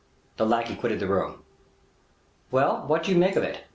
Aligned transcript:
The 0.37 0.47
lackey 0.47 0.75
quitted 0.75 0.99
the 0.99 1.05
room. 1.07 1.43
"Well, 2.49 2.85
what 2.87 3.03
do 3.03 3.11
you 3.13 3.19
think 3.21 3.35
of 3.35 3.43
it?" 3.43 3.65